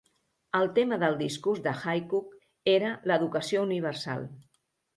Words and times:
El 0.59 0.69
tema 0.77 0.97
del 1.03 1.17
discurs 1.19 1.61
de 1.67 1.73
Aycock 1.93 2.33
era 2.73 2.91
l'"Educació 3.11 3.65
universal". 3.71 4.29